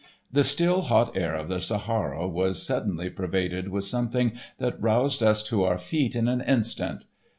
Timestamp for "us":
5.21-5.43